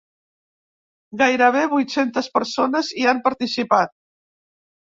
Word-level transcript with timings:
Gairebé 1.21 1.61
vuit-centes 1.75 2.31
persones 2.39 2.91
hi 3.03 3.09
han 3.13 3.23
participat. 3.29 3.97